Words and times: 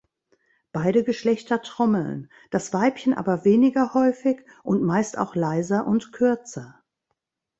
Beide 0.71 1.03
Geschlechter 1.03 1.61
trommeln, 1.61 2.31
das 2.49 2.73
Weibchen 2.73 3.13
aber 3.13 3.45
weniger 3.45 3.93
häufig 3.93 4.43
und 4.63 4.81
meist 4.81 5.15
auch 5.15 5.35
leiser 5.35 5.85
und 5.85 6.11
kürzer. 6.11 6.81